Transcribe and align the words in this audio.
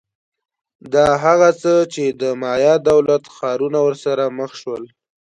دا 0.93 1.07
هغه 1.23 1.49
څه 1.61 1.73
چې 1.93 2.03
د 2.21 2.23
مایا 2.41 2.73
دولت 2.89 3.23
ښارونه 3.35 3.79
ورسره 3.87 4.23
مخ 4.39 4.51
شول 4.61 4.83